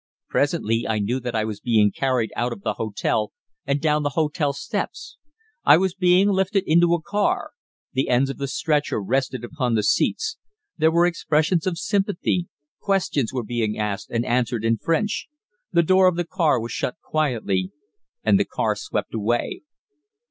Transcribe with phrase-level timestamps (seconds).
[0.29, 3.33] Presently I knew that I was being carried out of the hotel,
[3.67, 5.17] and down the hotel steps.
[5.63, 7.51] I was being lifted into a car.
[7.93, 10.39] The ends of the stretcher rested upon the seats.
[10.75, 12.47] There were expressions of sympathy;
[12.79, 15.27] questions were being asked and answered in French;
[15.71, 17.71] the door of the car was shut quietly,
[18.23, 19.61] and the car swept away.